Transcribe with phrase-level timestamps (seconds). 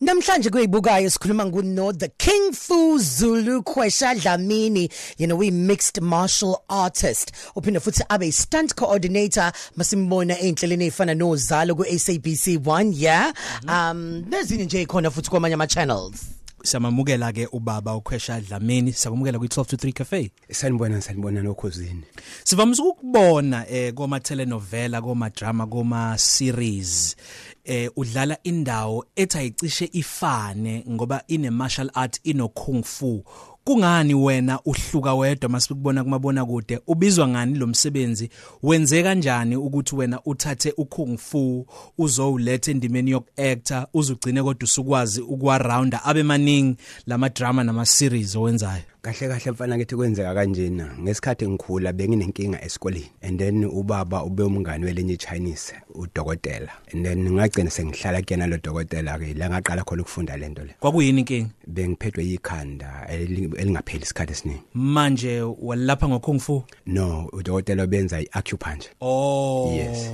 [0.00, 6.62] Namhlanje kuyibukayo sikhuluma nguno the King Fu Zulu Kwesha Dlamini you know we mixed martial
[6.70, 7.32] artist.
[7.56, 13.32] Uphinde futhi abe stunt coordinator masimbona einhleleni efana nozalo ku SABC 1 yeah?
[13.66, 19.48] Um nezinye nje ikhona futhi kwamanye ama channels siyamamukela ke ubaba ukhwesha Dlamini siyakumukela kwi
[19.48, 20.30] 12 to 3 cafe.
[20.50, 22.02] Sanibona sanibona nokhosini
[22.44, 27.16] sivamisa ukubona eh koma telenovela koma drama koma series
[27.64, 33.24] eh udlala indawo ethi ayicishe ifane ngoba ine martial art ino kung fu.
[33.68, 38.30] Kungani wena uhluka wedwa masikubona kumabona kude ubizwa ngani lo msebenzi?
[38.62, 41.66] Wenze kanjani ukuthi wena uthathe ukung fu
[41.98, 48.36] uzowuletha endimeni yok actor uzugcine kodwa usukwazi ukwa rounder abe maningi lama drama nama series
[48.36, 48.82] owenzayo.
[49.12, 50.94] Kahle kahle mfana kethi kwenzeka kanjena.
[51.00, 56.70] Ngesikhathi ngikhula benginenkinga esikoleni and then ubaba ube umngani welenye Chinese udokotela.
[56.92, 60.74] And then ngagcina sengihlala kuyena lo dokotela ke la ngaqala khona ukufunda lento le.
[60.80, 61.50] Kwakuyini inkinga?
[61.66, 64.62] Bengiphethwe yikhanda elingapheli isikhathi esiningi.
[64.74, 68.92] Manje walapha ngokung fu no udokotela benza iacupuncture.
[69.00, 69.72] Oh.
[69.74, 70.10] Yes.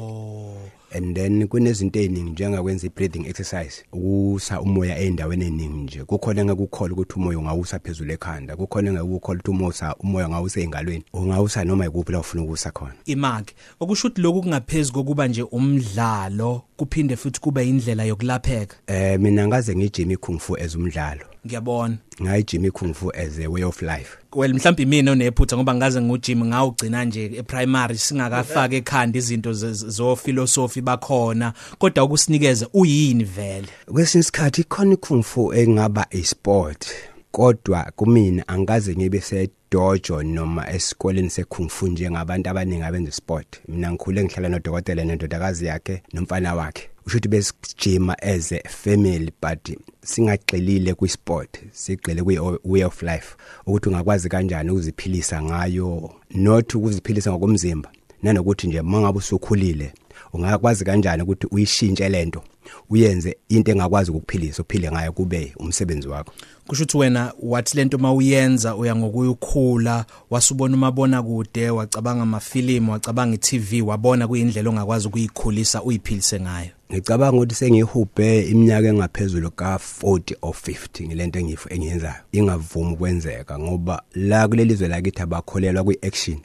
[0.94, 6.04] And then kunezinto eziningi njengakwenza i-breathing exercise ukusa umoya endaweni eningi nje.
[6.04, 11.64] Kukhona engekukholwa ukuthi umoya ungawusa phezulu ekhanda kukhona engekukholwa ukuthi umoya umoya ungawusa engalweni ungawusa
[11.64, 12.94] noma ikuphi la ufuna ukusa khona.
[13.04, 18.76] Imake okusho ukuthi lokhu kungaphezulu kokuba nje umdlalo kuphinde futhi kube indlela yokulapheka?
[18.86, 21.24] Eh mina ngaze ngijime kung fu as umdlalo.
[21.46, 21.96] Ngiyabona.
[22.22, 24.16] Ngayijime kung fu as a way of life.
[24.34, 30.80] Well mhlawumbe mina onephutha ngoba ngaze ngujim ngawugcina nje eprimary singakafaka ekhanda izinto zo philosophy
[30.80, 33.68] bakhona kodwa ukusinikeza uyini vele?
[33.92, 36.86] Kwesinye isikhathi khona kung fu engaba isport
[37.30, 44.24] kodwa kumina angikaze ngibe sedojo noma esikoleni sekung fu njengabantu abaningi abenza sport mina ngikhule
[44.24, 46.93] ngihlala nodokotela nendodakazi yakhe nomfana wakhe.
[47.06, 53.88] Usho ukuthi besijima as a family but singagxilile kwisport sigxile kwi way of life ukuthi
[53.88, 57.90] ungakwazi kanjani ukuziphilisa ngayo not ukuziphilisa ngokomzimba
[58.22, 59.92] nanokuthi nje mangabe usukhulile
[60.32, 62.42] ungakwazi kanjani ukuthi uyishintshe lento
[62.90, 66.32] uyenze into engakwazi ukukuphilisa uphile ngayo kube umsebenzi wakho.
[66.66, 73.82] Kusho ukuthi wena wathi lento mawuyenza uya ngokuyikhula wasubona umabona kude wacabanga amafilimu wacabanga iTV
[73.82, 76.70] wabona kuyindlela ongakwazi ukuyikhulisa uyiphilise ngayo.
[76.92, 82.22] Ngicabanga ukuthi sengihubhe iminyaka engaphezulu ka40 or 50 ngilento engifu engiyenzayo.
[82.32, 86.38] Ingavumi ukwenzeka ngoba la kulelizwe lakithi abakholelwa kwiaction.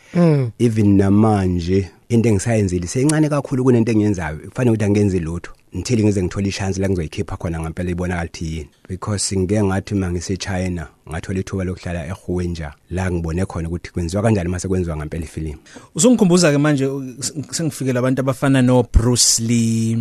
[0.59, 4.37] Even namanje into engisayenzile seyincane kakhulu kunento engiyenzayo.
[4.37, 5.51] Kufanele ukuthi angenzi lutho.
[5.73, 8.69] Until ngize ngithola ichance la ngizoyikhipha khona ngempela ibonakala ukuthi yini.
[8.87, 14.49] Because ngike ngathi mangise China ngathola ithuba lokuhlala eHuenja la ngibone khona ukuthi kwenziwa kanjani
[14.49, 15.59] mase kwenziwa ngempela ifilimu
[15.95, 19.97] Usungikhumbuza ke manje u- s- sengifikele abantu abafana no Bruce Lee,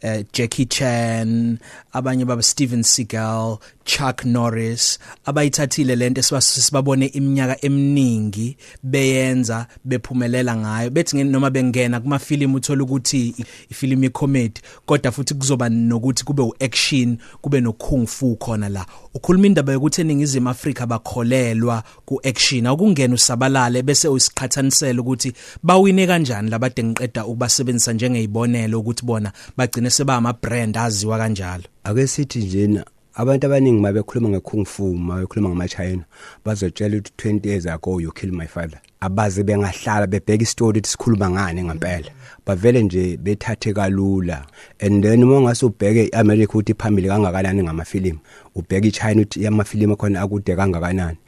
[0.00, 1.58] eh Jackie Chan,
[1.92, 10.90] abanye baba Steven Seagal, Chuck Norris, abayithathile lento esibabone iminyaka eminingi beyenza bephumelela ngayo.
[10.90, 16.24] Bethi nge- noma bengena kuma film uthola ukuthi i- ifilimu icomedy kodwa futhi kuzoba nokuthi
[16.24, 18.86] kube uaction, kube no kung fu khona la.
[19.14, 22.66] Ukhuluma indaba yokuthi eningizimu Afrika bakholelwa kuaction.
[22.66, 25.32] Akungena usabalale bese usiqhathanisela ukuthi
[25.62, 31.64] bawine kanjani labade ngiqeda ukubasebenzisa njengezibonelo ukuthi bona bagcine seba ama brand aziwa kanjalo.
[31.84, 32.84] ake sithi njena
[33.16, 36.04] abantu abaningi mabekhuluma ngekung fu mabekhuluma ngama-china
[36.44, 38.80] bazotshela ukuthi 20 years ago you kill my father.
[39.00, 42.10] Abaze bengahlala bebheka isitori ukuthi sikhuluma ngani ngempela.
[42.46, 44.46] Bavele nje bethathe kalula.
[44.80, 48.18] And then uma ungase ubheke i-america ukuthi phambili kangakanani ngamafilimu
[48.54, 51.18] ubheke i-china ukuthi amafilimu akhona akude kangakanani.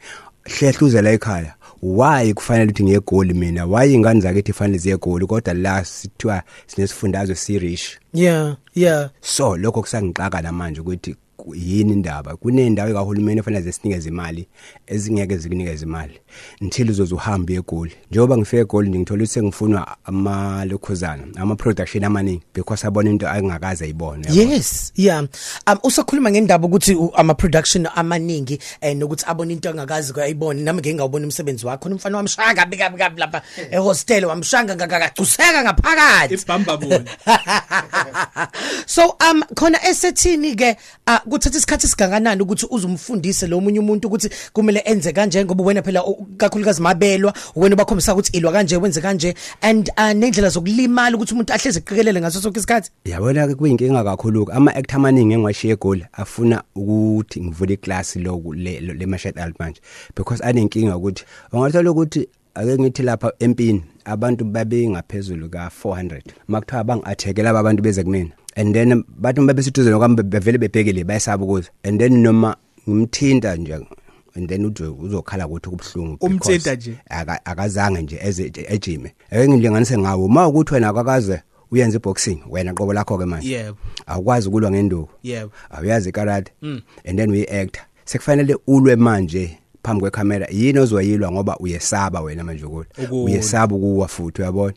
[0.43, 1.53] Hlehluze la ekhaya.
[1.81, 3.65] Why kufanele ukuthi ngiyegoli mina?
[3.65, 5.25] Why ingane zakithi fanele ziyegoli?
[5.27, 9.09] Kodwa la sithiwa sinesifundazwe sirish yeah yeah.
[9.21, 11.19] So lokho kusangixaka namanje ukuthi ku-
[11.55, 12.35] yini indaba?
[12.35, 14.47] Kunendawo kahulumeni efanele zesinikeze imali
[14.87, 16.19] ezingeke zikunikeze imali
[16.61, 17.91] until uzoze uhambe egoli.
[18.11, 23.85] Njengoba ngifike egoli nje ngithola ukuthi sengifunwa amalokhuzana ama production amaningi because abona into angakaze
[23.85, 24.53] ayibone yabo.
[24.53, 25.19] yes yeah
[25.67, 30.79] um usakhuluma ngendaba ukuthi u- ama production amaningi eh nokuthi abone into engakazi kuyayibona nami
[30.81, 31.77] ngeke ngawubona umsebenzi wakho.
[31.83, 33.41] Khona umfana wamshaya kabi kabi kabi lapha
[33.71, 36.33] ehostel wamshanga ngakagcuseka ngaphakathi.
[36.33, 37.05] Ibhamba bona.
[38.85, 40.77] so um khona esethini ke
[41.07, 45.81] uh, kuthatha isikhathi siganganani ukuthi uzumfundise lo munye umuntu ukuthi kumele enze kanje ngoba wena
[45.81, 46.03] phela
[46.37, 51.53] kakhulukazi mabelwa wena bakhombisa ukuthi ilwa kanje wenze kanje and uh, nendlela zokulimala ukuthi umuntu
[51.53, 52.91] ahleze eqikelele ngaso sonke isikhathi.
[53.05, 59.05] Yabona ke kuyinkinga kakhulu ama actor amaningi engiwashiya egoli afuna ukuthi ngivule iclass lo le,
[59.05, 59.81] martial art manje
[60.15, 66.83] because anenkinga ukuthi ungathola ukuthi ake ngithi lapha empini abantu babe ngaphezulu ka 400 makuthiwa
[66.83, 71.69] bangi laba abantu beze kumina and then bathi uma besithuze nokwami bevele bebhekile bayasaba ukuza
[71.83, 72.55] and then noma
[72.89, 73.73] ngimthinta nje
[74.35, 76.97] and then uthi uzokhala ukuthi kubhlungu Umthinta nje?
[77.45, 82.93] akazange nje eze ejime ake ngilinganise ngawo uma ukuthi wena akakaze uyenza iboxing wena qobo
[82.93, 83.77] lakho ke manje Yebo.
[84.05, 85.51] awukwazi ukulwa ngenduku Yebo.
[85.69, 86.51] awuyazi ikarate
[87.05, 93.01] and then uyi-actor sekufanele ulwe manje phambi kwekhamera yini ozoyilwa ngoba uyesaba wena manje ukuthi
[93.01, 93.23] Ukulwa.
[93.25, 94.73] uyesaba ukuwa futhi uyabona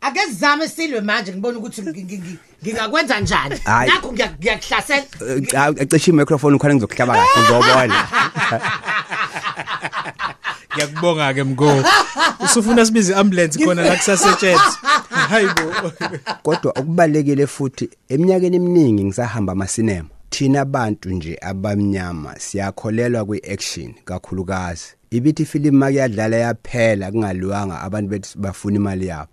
[0.00, 3.56] ake sizame silwe manje ngibona ukuthi ngi- ngi- ngi- ngingakwenza njani?
[3.64, 3.90] Hayi.
[3.90, 8.08] nakho ngiya- ngiyakuhlasela Eh, cha acishe i-microphone ukhona ngizokuhlaba kahle uzobona.
[10.74, 11.84] Ngiyakubonga ke mgo
[12.44, 14.66] usufuna sibize ambulance khona la kusasetshenzwe
[15.28, 15.92] hayibo
[16.42, 24.84] kodwa okubalekile futhi eminyakeni eminingi ngisahamba amasinema thina abantu nje abamnyama siyakholelwa kwi-action kakhulukazi.
[25.10, 29.30] Ibithi ifilimu makuyadlala yaphela kungaliwanga abantu bethu bafuna imali yabo.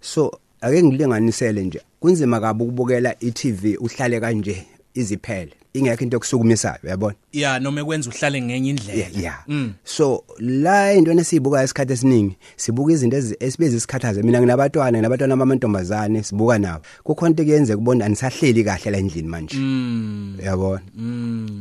[0.00, 5.52] So ake ngilinganisele nje kunzima kabi ukubukela i-TV uhlale kanje iziphele.
[5.74, 7.14] Ingekho into yokusukumisayo uyabona?
[7.32, 8.98] Ya noma ekwenza uhlale ngenye indlela.
[8.98, 9.68] Yeah, yeah.
[9.84, 16.58] so la into nesiyibuka isikhathi esiningi sibuka izinto esibiza isikhathaze mina nginabatwana nginabatwana bamantombazane sibuka
[16.58, 16.84] nabo.
[17.04, 19.56] Kukhona into kuyenzeka ubona anisahleli kahle la endlini manje.
[20.42, 20.80] Uyabona?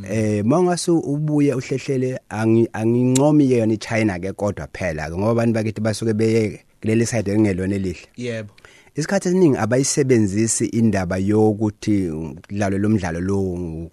[0.09, 5.81] Eh mawungase ubuye uhlehlele angi- angincomi yona iChina ke kodwa phela ke ngoba abantu bakithi
[5.81, 8.07] basuke beye kuleli side engelona elihle.
[8.17, 8.49] Yebo.
[8.95, 13.39] Isikhathi esiningi abayisebenzisi indaba yokuthi udlalo lomdlalo lo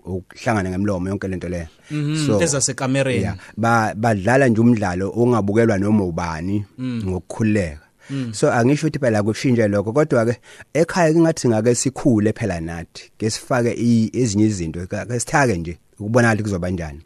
[0.05, 1.67] ukuhlangana ngemlomo yonke lento leyo.
[2.27, 7.81] So ezasekamereni yeah, ba badlala nje umdlalo ongabukelwa noma ubani ngokukhuleka
[8.33, 10.37] so angisho ukuthi phela kushintshe lokho kodwa ke
[10.75, 16.29] ekhaya kingathi ngake sikhule phela nathi ke sifake i- ezinye izinto ke sithake nje ukubona
[16.29, 17.01] ukuthi kuzoba njani.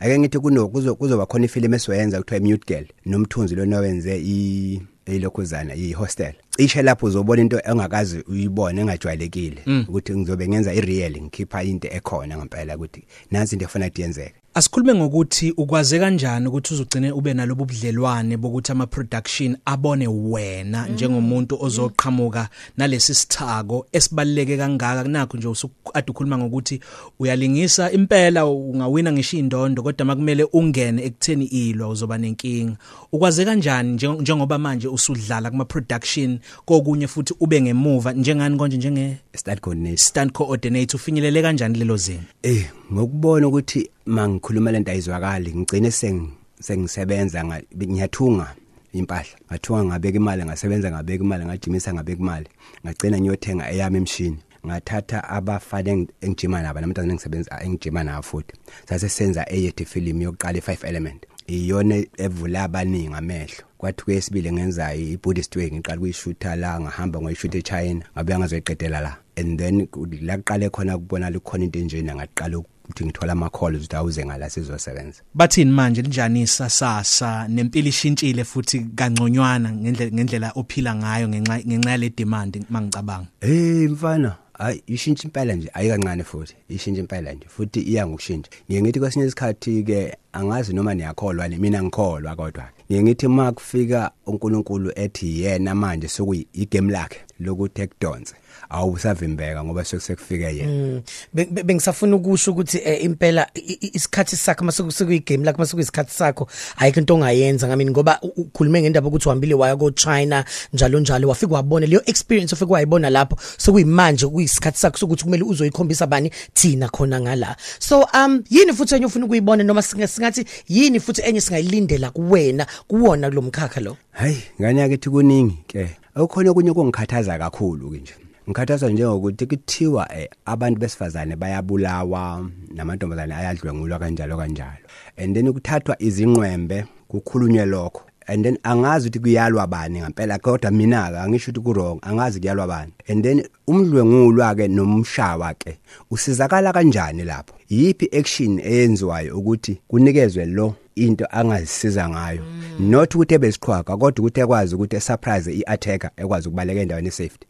[0.00, 4.80] Ake ngithi kuno kuzo- kuzoba khona ifilimu esizoyenza kuthiwa mute girl nomthunzi lona wenze i
[5.08, 6.34] eyilokhuzana i-hostel.
[6.56, 12.76] Cishe lapho uzobona into engakazi uyibone engajwayelekile ukuthi ngizobe ngenza i-real ngikhipha into ekhona ngempela
[12.76, 14.34] ukuthi nansi into efuna ukuthi yenzeke.
[14.58, 21.58] Asikhulume ngokuthi ukwaze kanjani ukuthi uzugcine ube nalobu budlelwane bokuthi ama production abone wena njengomuntu
[21.60, 25.04] ozoqhamuka nalesi sithako esibaleke kangaka.
[25.08, 26.80] Nakho nje usukade ukhuluma ngokuthi
[27.18, 32.76] uyalingisa impela ungawina ngisho indondo kodwa makumele ungene ekutheni ilwa uzoba nenkinga.
[33.12, 38.12] Ukwaze kanjani njeng- njengoba manje usudlala kuma production kokunye futhi ube ngemuva?
[38.12, 38.76] Njengani konje?
[38.76, 39.98] Njenge start coordinator.
[39.98, 41.00] Stand coordinator.
[41.00, 42.22] Ufinyelele kanjani lelo zinga?
[42.42, 48.54] Eh ngokubona ukuthi mangikhuluma lento ayizwakali ngicine seng sengisebenza nga- ngiyathunga
[48.92, 49.36] impahla.
[49.50, 52.46] Ngathunga ngabeka imali ngasebenza ngabeka imali ngajimisa ngabeka imali.
[52.84, 54.38] Ngagcina ngiyothenga eyami emshini.
[54.66, 58.54] Ngathatha abafane eng- engijima nabo namntazana engisebenza engijima nabo futhi.
[58.88, 61.26] Sase senza eyethu film yokuqala i5 element.
[61.46, 63.64] Iyona evula abaningi amehlo.
[63.78, 69.16] Kwathi kwesibili ngenza i-buddhist way ngiqala kuyishutha la ngahamba ngoyishutha eChina ngabe ngazoyiqedela la.
[69.36, 72.58] And then ku- la kuqale khona kubona likhona into enjena ngaqala
[72.88, 75.22] ukuthi ngithola ama calls ukuthi awuze ngala sizosebenza.
[75.34, 82.10] Bathini manje linjani isasasa nempilo ishintshile futhi kangconywana ngendlela ngendlela ophila ngayo ngenxa ngenxa yale
[82.10, 83.26] demand mangicabanga?
[83.40, 88.50] Hey mfana hayi ishintsha impela nje ayikancane futhi ishintsha impela nje futhi iya ngokushintsha.
[88.68, 92.68] Ngiye ngithi kwesinye isikhathi ke angazi noma niyakholwa ni mina ngikholwa kodwa.
[92.90, 97.20] Ngiye ngithi uma kufika uNkulunkulu ethi yena manje sokuyi igame lakhe.
[97.40, 98.34] Lokuthi ekudonse.
[98.70, 100.72] Awusavimbeka ngoba sekufike yena.
[100.72, 101.02] Mm.
[101.32, 105.82] Be- be- bengisafuna ukusho ukuthi eh, impela i- i- isikhathi sakho masekuyi game lakho masekuyi
[105.82, 110.44] isikhathi sakho ayikho into ongayenza ngamini ngoba u- ukhulume ngendaba ukuthi uhambile waya ko China
[110.72, 111.28] njalo njalo.
[111.28, 116.88] Wafika wabona leyo experience ofika wayibona lapho sokuyimanje kuyisikhathi sakho sokuthi kumele uzoyikhombisa bani thina
[116.88, 117.56] khona ngala.
[117.78, 122.66] So um yini futhi enye ufuna ukuyibona noma singa- singathi yini futhi enye singayilindela kuwena
[122.88, 123.96] kuwona kulomkhakha lo?
[124.10, 128.14] Hayi ngani yakithi kuningi ke akukhona okunye kungikhathaza kakhulu ke nje.
[128.48, 134.86] Ngikhathaza njengokuthi kuthiwa eh, abantu besifazane bayabulawa namantombazane ayadlwengulwa kanjalo kanjalo.
[135.16, 138.02] And then kuthathwa izinqwembe kukhulunywe lokho.
[138.26, 142.66] And then angazi ukuthi kuyalwa bani ngempela kodwa mina ke angisho ukuthi kurong angazi kuyalwa
[142.66, 142.92] bani.
[143.08, 145.78] And then umdlwengulwa ke nomshawa ke
[146.10, 147.54] usizakala kanjani lapho?
[147.68, 150.74] Yipi action eyenziwayo ukuthi kunikezwe lo
[151.06, 152.42] into angazisiza ngayo.
[152.78, 157.46] Not ukuthi ebesiqhwaga kodwa ukuthi ekwazi ukuthi esurprise i-attacker ekwazi ukubaleka endaweni esafety.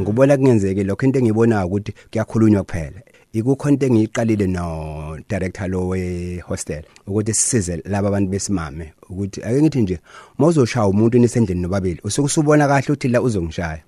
[0.00, 3.00] Ngibona kungenzeki lokho into engiyibonayo ukuthi kuyakhulunywa kuphela.
[3.38, 9.62] Ikukhona into engiyiqalile no director lo we hostel ukuthi sisize laba abantu besimame ukuthi ake
[9.62, 9.98] ngithi nje
[10.38, 13.82] mawuzoshaya umuntu nisendlini nobabili usuke usubona kahle ukuthi la uzongishaya.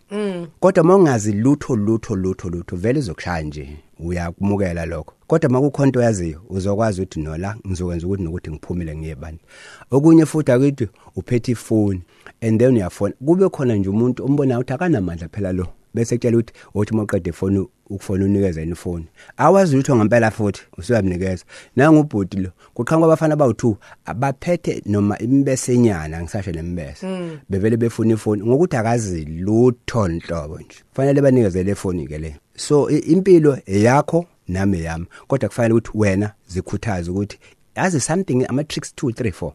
[0.60, 5.14] Kodwa mawungazi lutho lutho lutho lutho vele uzokushaya nje uyakumukela lokho.
[5.26, 9.38] Kodwa makukhona into yaziyo uzokwazi ukuthi nola ngizokwenza ukuthi nokuthi ngiphumile ngiyebani
[9.90, 12.02] okunye futhi akithi uphethe ifoni
[12.40, 13.14] and then uyafona.
[13.26, 15.66] Kube khona nje umuntu ombonayo ukuthi akanamandla phela lo.
[15.98, 19.06] Bese kutshela ukuthi uthi mawuqede ifoni ukufona unikeza ifoni.
[19.36, 21.44] Awazi ukuthi ngempela futhi usuyamnikeza
[21.76, 23.74] nangubhudi lo kuqhamuka abafana abawu2
[24.04, 27.06] abaphethe noma imbesenyana ngisasho lembese
[27.48, 30.76] bevele befuna ifoni ngokuthi akazi lutho nhlobo nje.
[30.92, 32.36] Fanele banikezele ifoni ke le.
[32.56, 37.38] So i- impilo eyakho nami yami kodwa kufanele ukuthi wena zikhuthaze ukuthi
[37.76, 39.52] yazi something ama tricks 2 3 4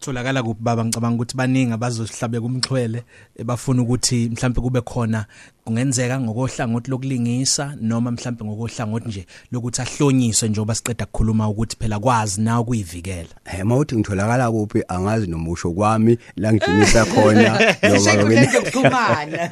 [0.00, 3.02] tholakala kuphi baba ngicabanga ukuthi baningi abazohlabeka umxhwele
[3.44, 5.26] bafuna ukuthi mhlambe kube khona
[5.64, 12.40] kungenzeka ngokohlangothi lokulingisa noma mhlambe ngokohlangothi nje lokuthi ahlonyiswe njengoba siqeda ukukhuluma ukuthi phela kwazi
[12.40, 19.50] na ukuyivikela Eh mawuthi ngitholakala kuphi angazi nomusho kwami la ngijimisa khona Ey'nkundleni zokuxhumana.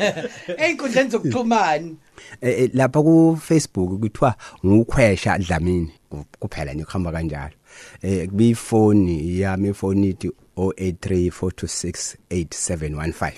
[0.59, 1.91] Ey'nkundleni zokuxhumana.
[2.41, 4.35] Eh, eh, lapha ku Facebook kuthiwa
[4.67, 5.93] ngukhwesha Dlamini.
[6.11, 7.53] Ku- kuphela nje kuhamba kanjalo.
[8.03, 13.33] Eh kubifoni yami ifoni ithi 0834268715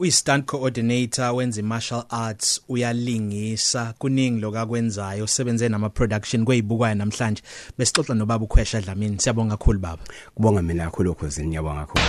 [0.00, 3.94] uyi-stunt coordinator wenza i-martial arts uyalingisa.
[3.98, 7.42] Kuningi lokakwenzayo usebenze nama-production kweyibukwayo namhlanje.
[7.78, 9.18] Besixoxa nobaba ukhwesha dlamini.
[9.20, 10.02] Siyabonga kakhulu baba.
[10.34, 12.04] Kubonga mina kakhulu khosini ngiyabonga kakhulu.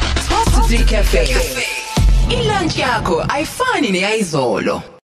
[0.56, 1.28] Positive Cafe.
[2.30, 4.82] Ilunch yakho ayifani neyizolo.